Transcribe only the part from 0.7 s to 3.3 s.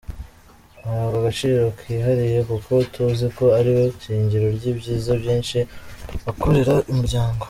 Ahabwa agaciro kihariye, kuko tuzi